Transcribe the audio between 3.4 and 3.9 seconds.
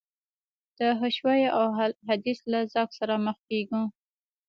کېږو.